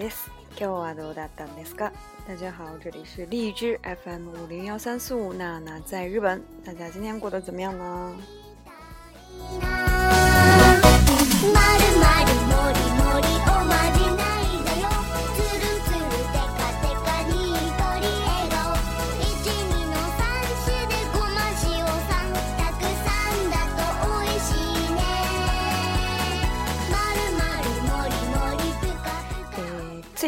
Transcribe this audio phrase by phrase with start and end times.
[0.00, 0.30] です。
[0.58, 1.92] 今日はどうだったんですか？
[2.26, 8.14] 大家好，这里是荔枝 FM 五零幺三四五娜娜在日本，大家今天过得怎么样呢？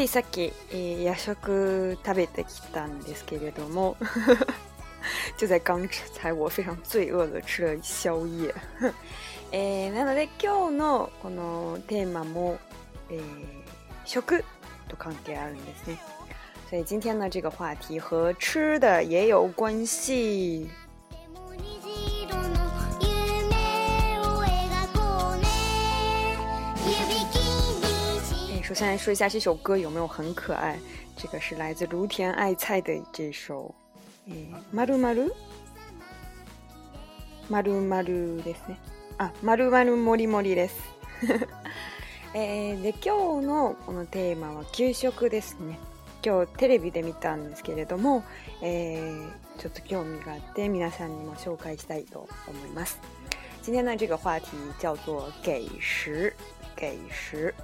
[0.03, 3.97] いさっき、えー、夜食食べてきたんですけれども
[5.37, 8.55] 就在刚才我非常罪恶的吃了宵夜
[9.55, 12.59] えー、なので今日のこのテーマも、
[13.11, 13.21] えー、
[14.07, 14.45] 食
[14.89, 15.99] と関係あるんですね。
[16.71, 20.71] 所以今天呢，这个话题和吃的也有关系。
[28.73, 30.79] 首先来说一下这首歌有没有很可爱。
[31.15, 33.75] 这个是来自芦田爱菜的这首
[34.35, 35.31] 《えまるまる
[37.51, 38.79] まるまるですね。
[39.19, 40.75] あ、まるまるもりもりです。
[42.33, 45.79] えー、で今日のこのテーマは給食ですね。
[46.25, 48.25] 今日テレビで見たんですけれども、
[48.63, 52.99] えー、ちょっと興味があって皆さんにも紹介したいと思います。
[53.67, 54.47] 今天の这个话题
[54.81, 56.35] 叫做“给食”，
[56.75, 57.55] 给食。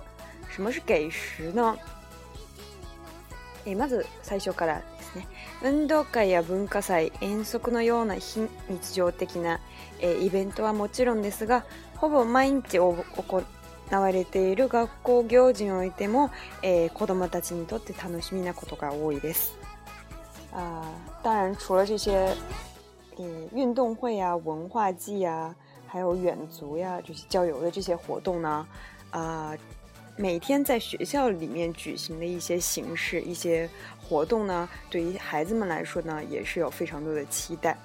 [0.50, 1.76] 什么是给食呢
[3.64, 5.28] えまず最初からですね
[5.62, 9.60] 運動会や文化祭遠足のような非日常的な、
[10.00, 11.64] えイベントはもちろんですが
[11.96, 12.96] ほぼ毎日行
[13.90, 16.30] われている学校行事においても、
[16.62, 19.56] え子どもたちにとって楽しみなことが多いです。
[20.52, 20.84] あ
[21.24, 22.12] 当然除了这些，
[23.18, 25.54] え運動会や文化祭呀、
[25.88, 28.66] 还有远足就是郊游的这些活动呢，
[29.10, 29.52] 啊、
[30.20, 33.70] 每天在学校里面举行的一些形式、一些
[34.02, 37.78] 活动呢，对于孩子们来说呢，也是有非常多的期待。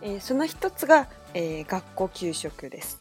[0.00, 2.94] 诶，その一つが诶学校給食です。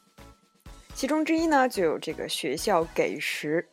[0.95, 3.63] 其中之一呢，就有这个学校给食。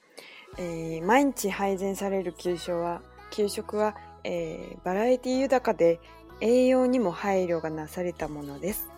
[0.59, 3.01] 诶、毎日配膳される給食は
[3.31, 5.99] 給食は、えー、バラエティ豊かで
[6.43, 8.96] 栄養にも配慮がなされたものです。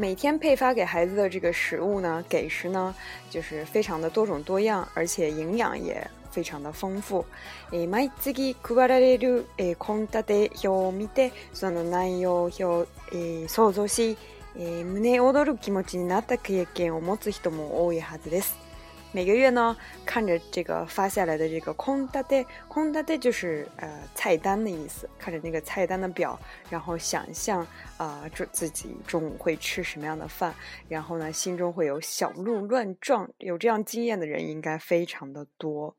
[0.00, 2.94] 每天配发给孩子的这个食物呢，给食呢，
[3.30, 7.26] 就是非常的多种多样，而且营养也非常的丰富。
[7.72, 14.16] えー、毎月配られるえ献、立表を見て、その内容表、え想像し、
[14.56, 18.67] えー、胸躍る気持ちになった経験を持つ人も多いはずです。
[19.10, 19.74] 每个月呢，
[20.04, 25.08] 看着这个发下来的这个空大哒，空大哒，就是呃菜单的意思。
[25.18, 26.38] 看着那个菜单的表，
[26.68, 30.54] 然后想象啊，这自己中午会吃什么样的饭，
[30.88, 33.30] 然后呢，心中会有小鹿乱撞。
[33.38, 35.96] 有这样经验的人应该非常的多。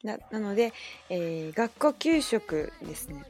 [0.00, 0.72] 那なので、
[1.08, 2.38] 学校給食
[2.80, 3.22] ですね。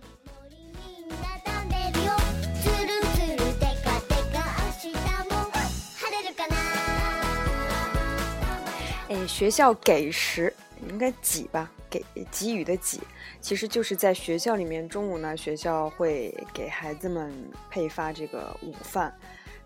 [9.27, 10.53] 学校给食
[10.89, 11.71] 应该“给”吧？
[11.91, 12.99] 给给予的“给”，
[13.41, 17.33] 其实就是在学校里面，中午呢，学校会给孩子们
[17.71, 19.13] 配发这个午饭。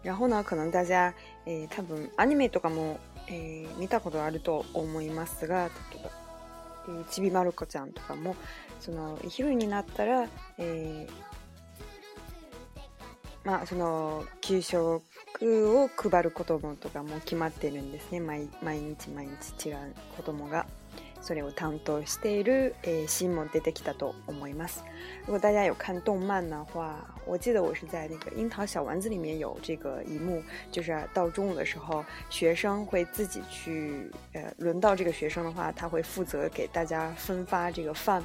[0.03, 1.13] 然后呢，可能大家
[1.47, 2.95] 诶，他们啊，你们都干嘛？
[3.29, 4.41] 诶，没打过多少的
[4.73, 6.11] 欧姆伊马斯噶，对不对？
[6.97, 8.37] 诶，ちびまるこちゃんとかも、
[8.79, 10.29] その昼になったら、
[10.59, 11.07] 诶，
[13.43, 15.01] まあその給食。
[15.45, 19.77] を配る子もとかも決まってるんですね毎日毎日違う
[20.17, 20.67] 子供が
[21.21, 24.85] それを担当している、えー、ンも出てきたと思います。
[25.27, 26.95] 如果大家有看动漫的话，
[27.27, 30.41] 我记得我是在那个《樱桃小丸子》里面有这个一幕，
[30.71, 38.23] 就是到中午的时候，学生会自己去，呃，轮到这个学生的话，他会负责给大家分发这个饭，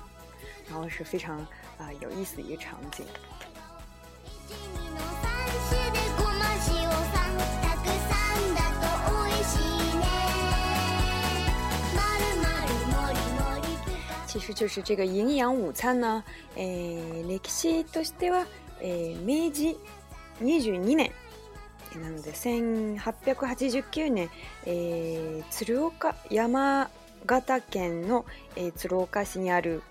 [0.70, 1.48] 然后是非常啊、
[1.88, 3.04] 呃、有意思的一个场景。
[14.32, 16.24] 其实就是这个营养午餐呢，
[16.56, 18.46] え歴史としては、
[18.80, 19.76] えー、明治
[20.42, 21.12] 22年
[22.02, 24.30] なので1889年、
[24.66, 26.90] えー、鶴岡山
[27.26, 28.26] 形県の、
[28.56, 29.84] えー、鶴岡市にある、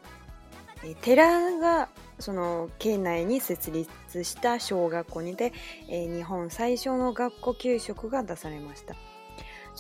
[0.85, 5.53] えー、寺がその県内に設立した小学校にて、
[5.91, 8.95] えー、日本最初の学校給食が出されました。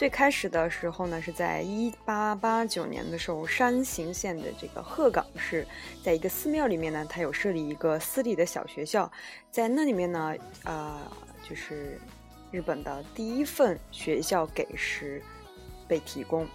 [0.01, 5.67] 最开始的时候呢，是在一八八九年的时候，山形县的这个鹤岗市，
[6.03, 9.13] 在一个寺庙里面呢，它有设立一个私立的小学校，
[9.51, 10.99] 在那里面呢，呃，
[11.47, 12.01] 就是
[12.51, 15.23] 日本的第一份学校给食
[15.87, 16.49] 被提供。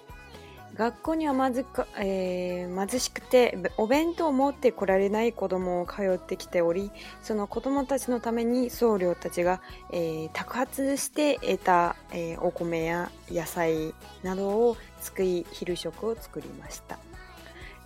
[0.76, 6.92] 学校にはまずか、えー、貧しくてお弁当を持ってこられない子供を通ってきており
[7.24, 9.62] その子供たちのために僧侶たちが、
[9.92, 17.00] えー、宅発して得た、えー、お米や野菜などを救い昼食を作りました。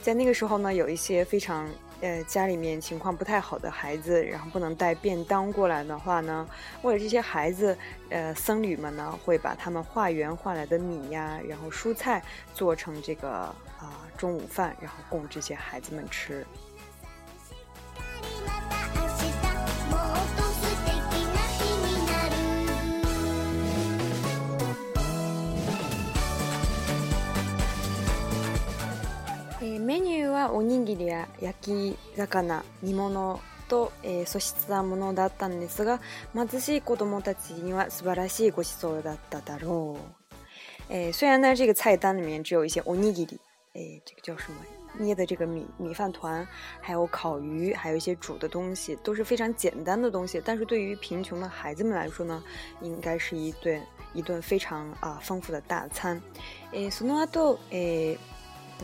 [0.01, 1.67] 在那个时候呢，有一些非常
[2.01, 6.47] 呃，家里面情况不太好的孩子，然后不能带便当过来的话呢，
[6.81, 7.77] 为了这些孩子，
[8.09, 12.23] 呃，僧侣们呢会把他们化缘换来的米呀，然后蔬菜
[12.53, 13.29] 做成这个
[13.79, 16.45] 啊中午饭，然后供这些孩子们吃。
[30.53, 35.99] おにぎりや焼き魚煮物と、えー、素質なものだったんですが
[36.33, 40.03] 貧しい子どもたちには素晴らしいごちそうだっただろう。
[40.91, 43.37] えー、虽然呢这个菜单里面只有一些おにぎり，
[43.75, 44.59] 哎，这个叫什么？
[44.97, 46.45] 捏的这个米米饭团，
[46.81, 50.41] 还有烤鱼，还有一些煮的东西，都是非常简单的东西。
[50.43, 52.43] 但是对于贫穷的孩子们来说呢，
[52.81, 53.79] 应该是一顿
[54.15, 56.19] 一顿非常啊丰富的大餐。
[56.71, 58.17] えー、その後、え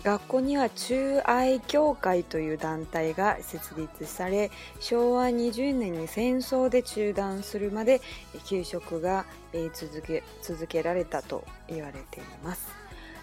[0.01, 8.01] 学校には中愛協会という団体が設立され昭和20年に戦争で中断するまで
[8.45, 9.25] 給食が
[9.73, 12.67] 続け続けられたと言われています。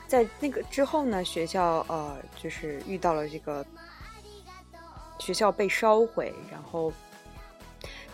[0.09, 3.65] 在那个之后呢，学校呃就是遇到了这个
[5.19, 6.93] 学校被烧毁，然后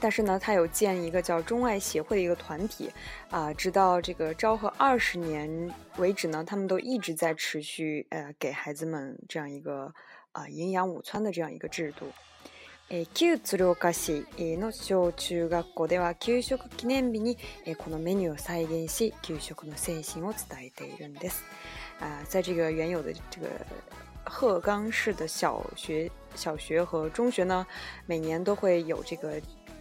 [0.00, 2.88] 但是呢，他有建一个叫“中外协会”的一个团体，
[3.30, 9.92] 啊，直到这个昭和二十年为止呢，他们都一直在持续，呃，给孩子们这样一个
[10.32, 12.06] 啊营养午餐的这样一个制度。
[12.90, 14.24] え、旧児童達
[14.56, 17.36] の小中学校では給食記念日に
[17.66, 21.42] えこのメニューを再現し、給食の精神を伝えているんです。
[22.00, 23.20] あ、さっきは言えよで、こ
[24.24, 27.66] 鹤冈市的小学、小学和中学呢，
[28.06, 29.32] 每年都会有这个。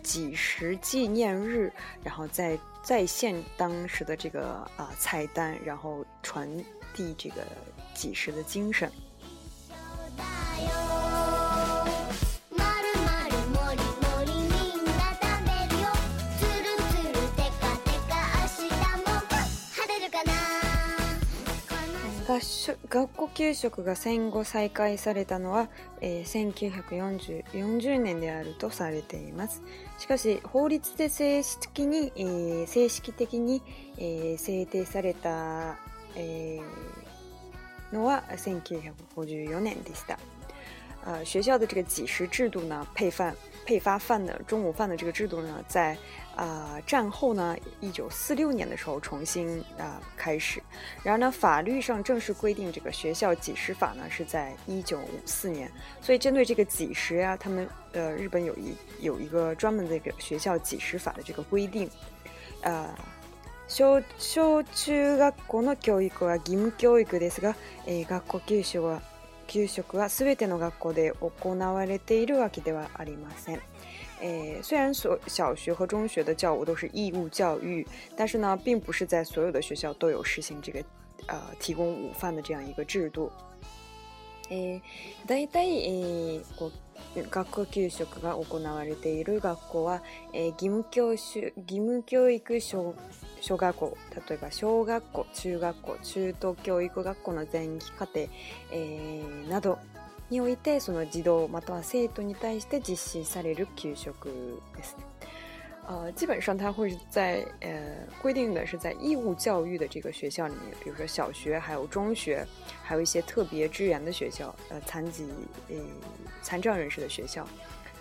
[0.07, 1.69] 几十纪念日，
[2.01, 6.49] 然后再再现当时的这个啊菜单，然后传
[6.93, 7.43] 递这个
[7.93, 8.89] 几十的精神。
[22.41, 25.69] 学校給食が戦後再開されたのは、
[26.01, 29.63] えー、1940年であるとされています
[29.97, 33.61] しかし法律で正式に、えー、正式的に、
[33.97, 35.77] えー、制定された、
[36.15, 40.19] えー、のは1954年でした。
[41.05, 43.33] 学校的这个制度呢，配饭。
[43.67, 45.97] 配发饭的中午饭的这个制度呢，在
[46.37, 50.63] 啊战后呢，一九四六年的时候重新啊开始。
[51.03, 55.69] 然而呢，法律上正式规定这个学校几十法呢是在一九五四年。
[56.01, 61.89] 所以针对这个几十呀，他们呃日本有一有一个专门的这个学校几十法的这个规定。
[62.61, 62.87] 呃。
[63.67, 65.29] 小小中学校
[65.61, 67.53] の教育は義務教育ですが、
[67.85, 69.01] 学校給食は
[69.47, 73.61] 給食は全ての学校で行われているわけではありません。
[74.19, 77.85] 虽然小小学和中学的教务都是义务教育，
[78.17, 80.83] 但是呢，并不是在所有的学校都有实行这个，
[81.27, 83.31] 呃，提供午饭的这样一个制度。
[84.49, 86.67] えー、大体、えー、こ
[87.15, 90.01] う学校給食が行われている学校は、
[90.33, 92.95] えー、義務教義務教育小
[93.41, 93.97] 小学校
[94.29, 98.21] 例えば小学校中学校中等教育学校の前期課程、
[98.71, 99.79] えー、など
[100.29, 105.03] においてその児童または生徒に対して実施される給食ですね。
[105.87, 112.45] 呃，基本上它会在呃规定的是在义务教育的这个学校里面，比如说小学、还有中学，
[112.83, 115.25] 还有一些特别支援的学校，呃，残疾，
[115.69, 115.75] 呃，
[116.41, 117.47] 残障人士的学校，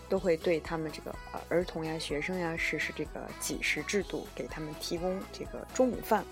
[0.08, 1.14] 都会对他们这个
[1.48, 6.24] 儿童呀、学生呀实施这个几时制度，给他们提供这个中午饭。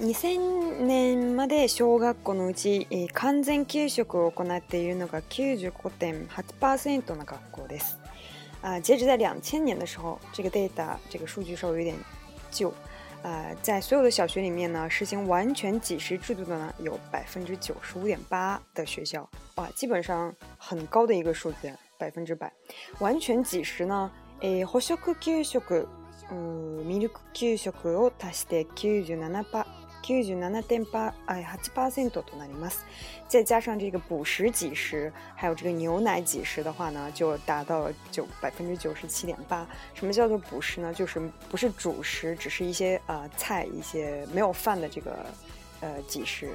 [0.00, 7.98] 2000年まで小学校のうち、えー、完全給食を行っているのが95.8%の学校です。
[8.62, 11.96] 啊、呃，截止在两千年的时候，这个 data 这个数据稍微有点
[12.50, 12.70] 旧。
[13.22, 22.52] 啊、呃，在所有的小学里面呢，实行完全几时制度的呢，有百分之九十五点八的学校，哇，基本上很高的一个数字，百分之百。
[23.00, 24.10] 完全几时呢？
[24.40, 25.60] 诶、えー，補食給食、
[26.30, 27.70] ミルク給食
[28.00, 29.81] を足して97%。
[30.02, 32.52] 九九，那点八，哎呀，八千多多那里
[33.28, 39.66] 再加上这个补食、几食，还有这个牛奶几食的话呢，就达到了九百分之九十七点八。
[39.94, 40.92] 什么叫做补食呢？
[40.92, 45.24] 就是不是主食，只是一些呃菜，一些没有饭的这个
[45.80, 46.50] 呃几食，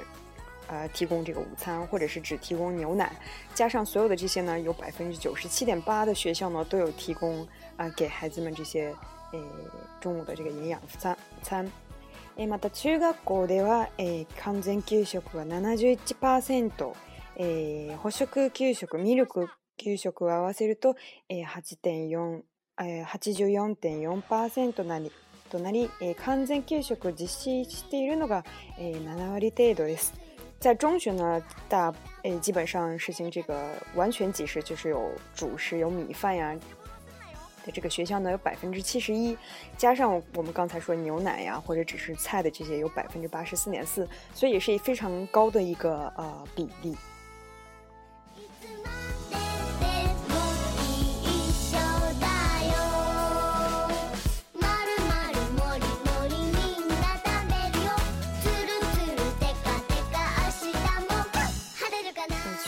[0.67, 3.15] 呃提供这个午餐，或者是只提供牛奶。
[3.55, 8.93] 加上所有的这些呢，有百分之九十七点八的学校呢，都有提供啊给孩子们这些
[9.31, 9.39] 呃
[10.01, 11.71] 中午的这个营养餐餐。
[12.39, 16.93] えまた中学校では、えー、完全給食は71%、
[17.37, 20.95] えー、補食給食ミルク給食を合わせると、
[21.29, 22.41] えー、8.4
[22.79, 25.11] えー、84.4%なり
[25.51, 28.45] となり、えー、完全給食実施しているのが、
[28.77, 30.13] えー、7割程度です。
[30.59, 31.91] 在中学呢，大
[32.23, 36.53] 诶、欸、基本上实行这个完全给食，就是有主食、有米饭呀、
[37.71, 39.37] 这个学校呢有百分之七十一，
[39.77, 46.95] 加上我们刚才说牛奶呀或者只是菜的这些有百分之八十四点四，所以也是一非常高的一个呃比例。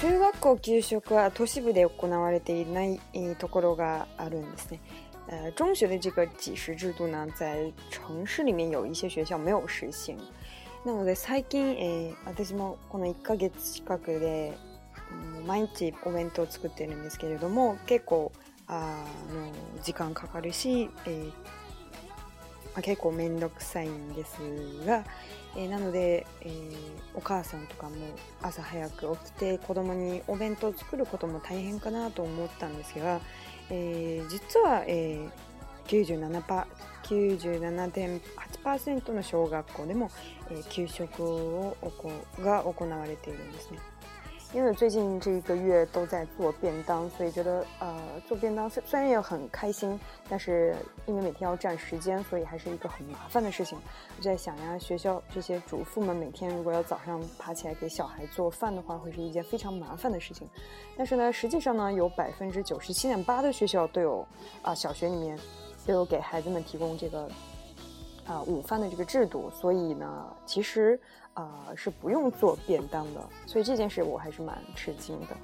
[0.01, 2.98] 中学校給食は都市部で行われていない
[3.38, 4.79] ところがあるんですね。
[5.58, 10.18] 中学的这个给食制度呢，在城市里面有一些学校没有实行。
[10.86, 14.58] なので最近、えー、私もこの1ヶ月近くで、
[15.41, 18.32] うん、毎日お弁当を作ってるんですけれども結構
[18.68, 19.51] あの
[19.84, 21.32] 時間かかるし、えー、
[22.74, 24.36] まあ、結構面倒くさいんです
[24.86, 25.04] が、
[25.56, 26.74] えー、なので、えー、
[27.14, 27.94] お母さんとかも
[28.42, 33.20] 朝早く起きて子供にお弁当を作ることも大変かなと思ったんですが、
[33.70, 36.66] えー、実は、えー、97
[37.06, 40.12] 97.8%の小学校でも、
[40.52, 42.12] えー、給食をおこ
[42.44, 43.80] が行われているんですね。
[44.51, 47.94] 因为最近这一个月都在做便当，所以觉得呃
[48.27, 50.75] 做便当虽虽然也很开心，但是
[51.06, 53.77] 因为每天要占时间，所以还是一个很麻烦的事情。
[54.18, 60.48] 就在想呀，学校这些主妇们每天如果要早上爬起来给小孩做饭的话，会是一件非常麻烦的事情。
[60.98, 64.27] 但是呢，实际上呢，有百分之九十七点八的学校都有
[64.63, 65.38] 啊，小学里面
[65.86, 67.29] 都有给孩子们提供这个
[68.25, 69.48] 啊午饭的这个制度。
[69.51, 71.00] 所以呢，其实。
[71.34, 75.38] 啊、呃、是不用做便当的，所以这件事我还是蛮吃惊的。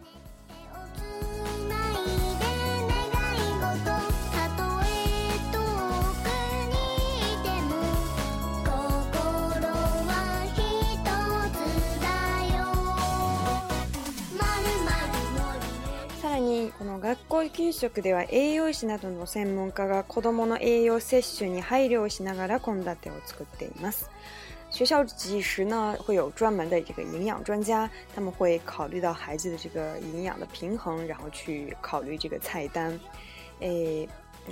[17.27, 24.10] 学校給食では栄養士などの専門家が子どもの栄養摂取に配慮をしながら献立を作っています
[24.75, 25.96] 学校几时呢？
[26.05, 33.00] 会有专门的这个营养专家，他们会考虑到孩子的这个营养的平衡，然后去考虑这个菜单。
[33.62, 34.05] え、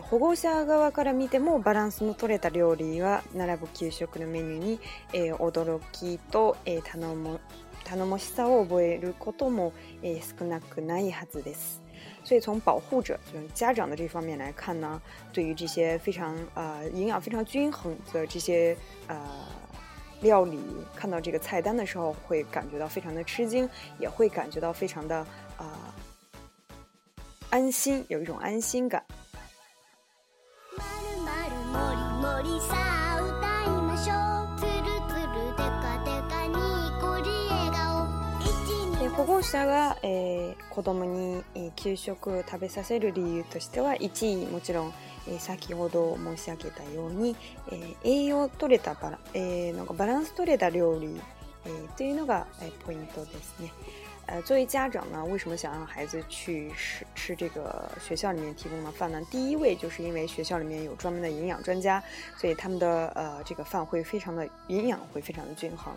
[0.10, 9.74] 保護者側から見てもバランスの取れた料理は並ぶ給食のメニューに驚きと楽しさを覚えることも
[10.39, 11.82] 少なくないはずです。
[12.24, 15.01] 所以从保护者、是家长的这方面来看呢，
[15.34, 18.77] 对于这些非常呃营养非常均衡的这些
[19.08, 19.20] 呃。
[20.24, 20.58] 料理
[20.96, 25.15] 看到这个菜单的时候，会感觉到非常的吃惊，也会感觉到非常的
[25.58, 25.94] 啊
[27.50, 29.03] 安心，有一种安心感。
[39.15, 41.44] 保者がえ子供に
[41.75, 44.94] 給食を食べさせる理由としては、一もちろん。
[45.27, 47.36] え先ほど申し上げたように、
[47.72, 51.20] え栄養取れたバラ,、えー、なんかバランス取れた料理、
[51.65, 53.72] えというのが、えポイントですね。
[54.25, 59.22] 呃，作为家长呢，为什么想让孩子去吃吃这个学校里面提供的饭呢？
[59.30, 62.01] 第一位就是因为学校里面有专门的营养专家，
[62.38, 65.94] 所以他们的呃这个饭会非常的营养会非常的均衡。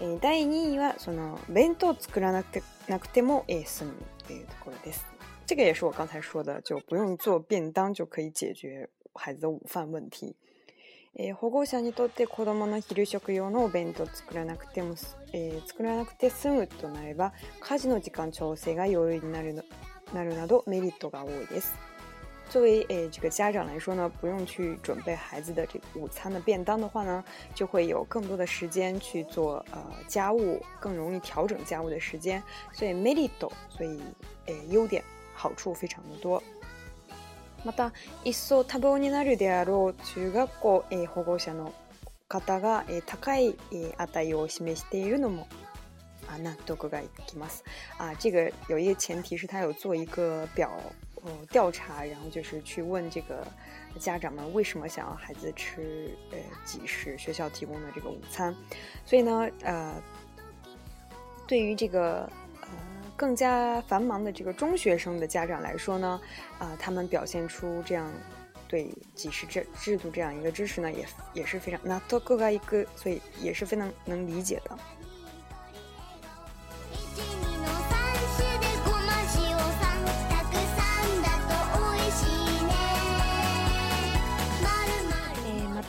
[0.00, 3.92] え第二位はその弁当作らなくてなくても、えー、済む
[4.26, 5.11] というところです。
[5.52, 10.34] 这个也是我刚才说的，就不用做便当就可以解决孩子的午饭问题。
[11.14, 19.52] え、学校の便当作らなくても、作らなくて済むとなれば、家事の時間調整が容易になる
[20.14, 21.74] なるなどメリットが多いです。
[22.48, 27.22] 作为诶这个家长来说呢，不用去准备孩子的这个午餐的便当的话呢，
[27.54, 32.42] 就会有更多的时间去做呃家务，更容易调整家务的时间，
[32.72, 34.00] 所以メリット，所以
[34.46, 35.04] 诶优点。
[35.42, 36.40] 好处非常的多。
[37.64, 41.72] また、一層多忙になるであろう中学校保護者の
[42.28, 43.56] 方が高い
[43.98, 45.48] 値を示しているのも、
[46.28, 47.64] あ納得がいきます。
[47.98, 50.70] 啊，这个有一个前提是他有做一个表
[51.50, 53.44] 调查，然后就是去问这个
[53.98, 58.54] 家长们为什么想要孩子吃呃几时学校提供的这个午餐。
[59.04, 59.94] 所以呢，呃，
[61.48, 62.30] 对于这个。
[63.22, 66.20] 更加繁忙的这个中学生的家长来说呢，
[66.58, 68.12] 啊，他们表现出这样
[68.66, 74.76] 对几时制制度这样一个支持呢，也也是非常那多各个一个，所以也是非常能理解的。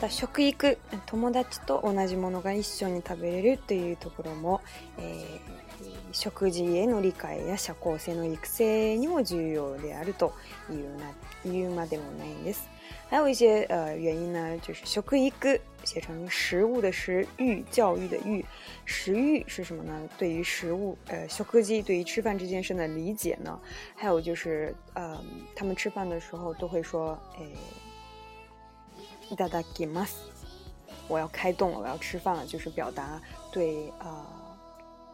[0.06, 4.60] た食育友達と同じものが一緒に食べれるというところも、
[4.98, 10.34] えー、食事への理解や社交性の育成にも重要であると
[10.70, 11.06] いうな
[11.44, 12.68] 言うまでもないんです。
[13.08, 18.44] 还有一些呃原因呢，就是食育写成食物的食，育教育的育，
[18.84, 20.00] 食育是什么呢？
[20.18, 23.58] 对于食物，呃，食事对于吃饭这件事的理解呢，
[23.94, 25.22] 还有就是呃，
[25.54, 27.90] 他们吃饭的时候都会说，诶、哎。
[29.24, 30.06] た哒哒给吗？
[31.08, 34.26] 我要开动了，我要吃饭了，就是表达对啊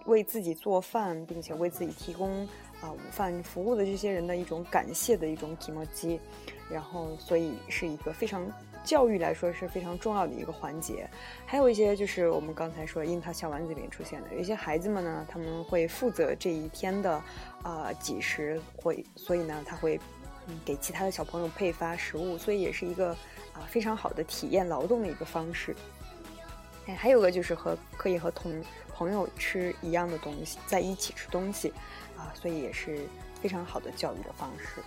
[0.07, 2.47] 为自己做饭并且为自己提供
[2.81, 6.19] 啊午饭服务的这些人的一种感谢的一种体貌机。
[6.69, 8.47] 然后，所以是一个非常
[8.85, 11.09] 教育来说是非常重要的一个环节。
[11.45, 17.21] 还有一些就是我们刚才说樱桃小丸子里面出现的，有一些孩子们呢，他们会负责这一天的
[17.65, 20.01] 啊几时会，所以呢他会
[20.47, 23.17] 嗯、给其他的小朋友配发食物，所以也是一个。
[23.53, 25.75] 啊，非常好的体验劳动的一个方式。
[26.87, 31.71] 哎，还有个就是和可以和同朋友吃一样的东西，在一起吃东西，
[32.17, 32.99] 啊，所以也是
[33.41, 34.83] 非常好的教育的方式。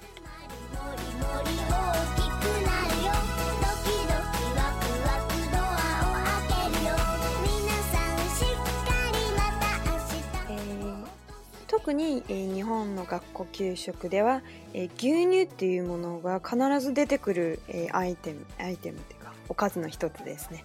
[11.84, 14.42] 特に、えー、日本の学校給食では、
[14.74, 20.64] えー、牛乳っていうものが必ず出てくる、えー、アイテムアイテムっていうかおかずの一つですね。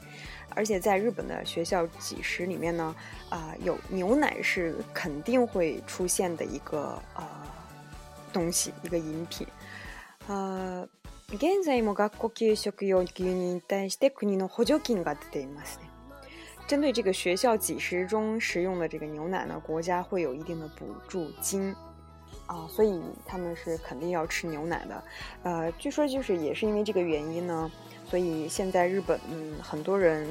[0.54, 2.94] 而且在日本的学校几食里面呢，
[3.30, 7.26] 啊、呃，有牛奶是肯定会出现的一个啊、呃、
[8.32, 9.44] 东西，一个饮品。
[10.28, 10.88] 呃、
[11.32, 15.87] 現在も学校給食用牛乳に対して国の補助金が出ていますね。
[16.68, 21.74] 针对这个学校几十中食用的这个牛奶呢，国家会有一定的补助金，
[22.44, 25.02] 啊，所以他们是肯定要吃牛奶的，
[25.44, 27.72] 呃，据说就是也是因为这个原因呢，
[28.06, 30.28] 所以现在日本嗯很多人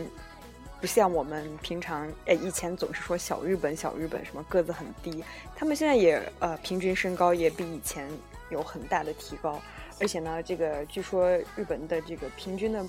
[0.80, 5.24] 不像我们平常，诶，以前总是说小日本，小日本什么个子很低，
[5.56, 8.08] 他们现在也呃平均身高也比以前
[8.52, 9.60] 有很大的提高，
[10.00, 12.86] 而且呢，这个据说日本的这个平均的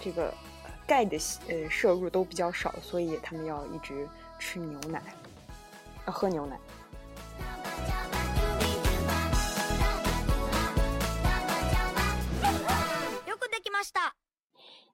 [0.00, 0.32] 这个。
[0.86, 1.18] 钙的
[1.48, 4.06] 呃摄入都比较少，所以他们要一直
[4.38, 5.02] 吃牛奶，
[6.04, 6.58] 呃、喝牛奶。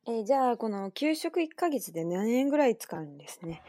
[0.05, 3.62] えじゃあこの給食1ヶ月で何円ぐらい使うんですね。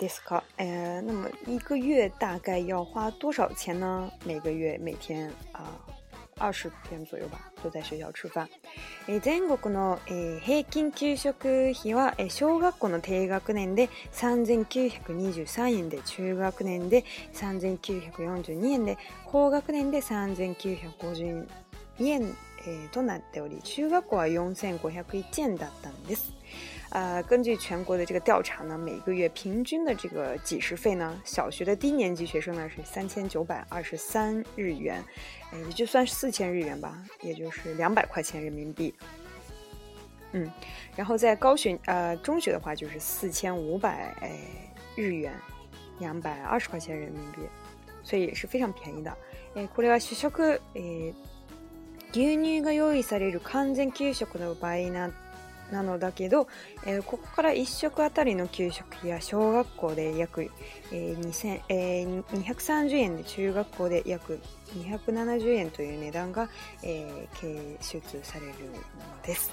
[0.00, 0.42] ですか？
[0.58, 4.10] えー、那么一个月大概要花多少钱呢？
[4.26, 5.70] 每个月每天啊。
[5.86, 5.99] 呃
[6.40, 8.48] 二十天左右吧，就在学校吃饭。
[9.06, 11.34] え全国の、え平均給食
[11.72, 21.46] 費は、え小学校の低学年で3923円で、中学年で3942円で、高学年で3952
[22.06, 22.34] 円、
[22.66, 26.32] えとなっており、中学校は4501円だったんです。
[26.90, 35.00] 呃，根据全国的这个调查呢，每个月平均的这个几十费呢，小学的低年级学生呢是三千九百二十三日元，
[35.66, 38.92] 也就算四千日元吧，也就是两百块钱人民币。
[40.32, 40.50] 嗯，
[40.96, 44.12] 然后在高学呃中学的话就是四千五百
[44.96, 45.32] 日元，
[46.00, 47.38] 两百二十块钱人民币，
[48.02, 49.16] 所以也是非常便宜的。
[49.54, 49.68] 哎，
[50.00, 50.80] 学校课哎，
[52.12, 55.08] 牛乳が用意される完全給食の場合な。
[55.70, 56.48] なのだけど、
[56.84, 60.50] えー、ここから1食あたりの給食費や小学校で約、
[60.92, 64.40] えー2えー、230円で中学校で約
[64.76, 66.48] 270円という値段が、
[66.82, 68.54] えー、計出されるの
[69.24, 69.50] です。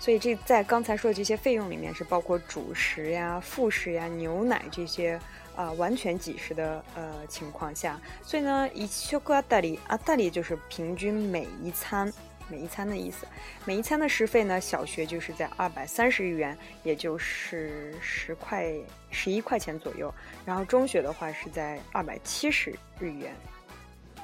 [0.00, 5.12] 所以这在刚才说的这些费用里面是包括主食呀、副食呀、牛奶这些
[5.54, 12.12] 啊、呃、完全给食的呃情况下，所以呢，一食あたりあたり就是平均每一餐。
[12.52, 13.26] 每一餐的意思，
[13.64, 14.60] 每一餐的食费呢？
[14.60, 18.70] 小学就是在二百三十日元，也就是十块
[19.10, 20.12] 十一块钱左右。
[20.44, 23.34] 然后中学的话是在二百七十日元，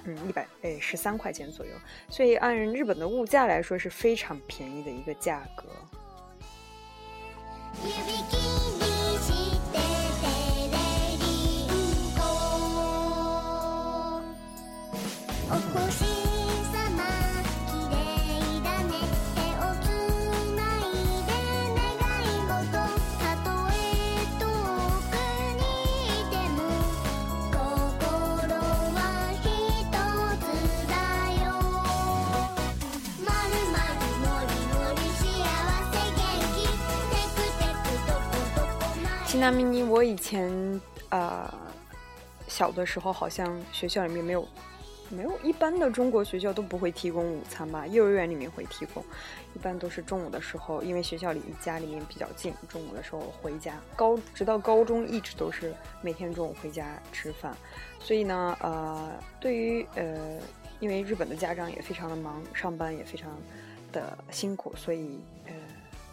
[0.05, 1.73] 嗯，一百诶十三块钱左右。
[2.11, 5.65] 所以按日本的物价来说是非常便宜的一个价格。
[39.41, 40.51] 那咪你，我以前
[41.11, 41.49] 呃
[42.49, 44.47] 小的时候好像学校里面没有，
[45.11, 47.87] 没有一般的中国学校都不会提供午餐吧？
[47.87, 49.01] 幼儿园里面会提供，
[49.55, 53.75] 一般都是中午的时候，因为学校离家里面比较近，中午的时候回家。
[53.95, 55.73] 高直到高中一直都是
[56.03, 57.57] 每天中午回家吃饭，
[58.01, 60.41] 所以呢，呃，对于呃，
[60.81, 63.31] 因为日本的家长也非常的忙，上班也非常
[63.93, 65.21] 的辛苦，所以。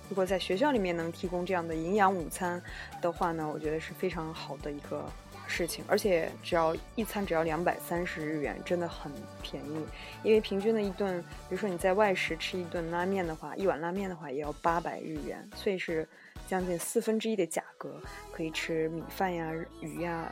[0.10, 2.62] 如果在学校里面能提供这样的营养午餐
[3.02, 5.04] 的话呢，我觉得是非常好的一个
[5.48, 5.84] 事情。
[5.88, 9.86] 而且只要一餐只要两百三十日元，真的很便宜。
[10.24, 16.08] 因为平均的一顿，比如说你在外食吃一顿拉面的话，一碗拉面的话也要八百日元，所以是
[16.48, 18.00] 将近四分之一的价格
[18.32, 20.32] 可以吃米饭呀、鱼呀，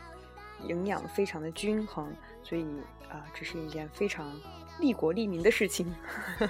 [0.67, 2.11] 营养非常的均衡。
[2.43, 2.61] 所以
[3.09, 4.31] 啊，这是一件非常
[4.79, 5.91] 利国利民的事情。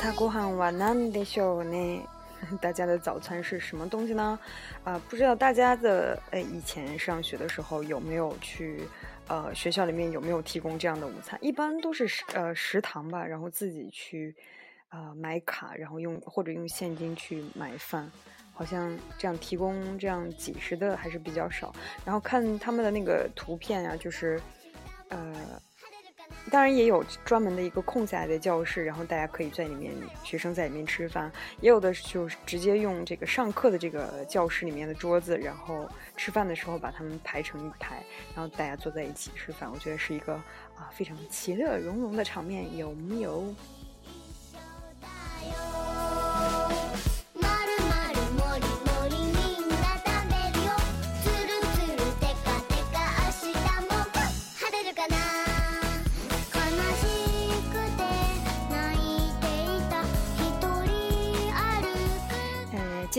[0.00, 2.06] 泰国は何でしょうね？
[2.62, 4.38] 大家的早餐是什么东西呢？
[4.82, 8.80] 啊，不知道大家的呃，以前上学的时候有没有去，
[9.28, 11.38] 呃，学校里面有没有提供这样的午餐？
[11.42, 14.34] 一般都是呃食堂吧，然后自己去
[14.88, 18.10] 啊买卡，然后用或者用现金去买饭。
[18.54, 21.74] 好像这样提供这样几十的还是比较少。
[22.06, 24.40] 然后看他们的那个图片啊，就是
[25.10, 25.36] 呃。
[26.50, 29.92] 当然也有专门的一个空下来的教室，然后大家可以在里面，
[30.24, 38.02] 学生在里面吃饭，也有的就是直接用这个上课的这个教室里面的桌子，然后吃饭的时候把他们排成一排，
[38.34, 40.34] 然后大家坐在一起吃饭，我觉得是一个
[40.74, 43.54] 啊非常其乐融融的场面，有木有？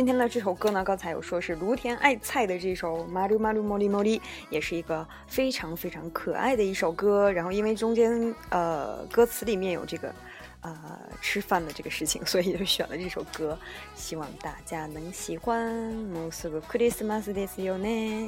[0.01, 4.17] 今天的这首歌呢，刚才有说是卢田爱菜的这首《马骝马骝茉莉茉莉》，
[4.49, 7.31] 也是一个非常非常可爱的一首歌。
[7.31, 10.11] 然后因为中间呃歌词里面有这个
[10.61, 13.55] 呃吃饭的这个事情， 所以就选了这首歌。
[13.93, 15.61] 希望大家能喜欢。
[16.15, 18.27] r 四个克里斯玛斯的耶，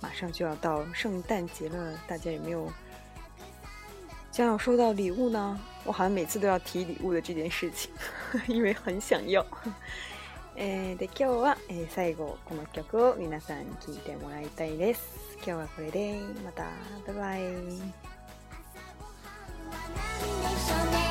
[0.00, 2.70] 马上就要到圣诞节了，大家有没有
[4.30, 5.58] 将要收到礼物呢？
[5.82, 7.90] 我好像每次都要提礼物的这件事情，
[8.46, 9.44] 因为很想要。
[10.56, 16.64] えー、で今日は、えー、最後この曲を皆さんに聴いてもらいたいです今日はこれでまた
[17.12, 17.42] バイ
[20.92, 21.01] バイ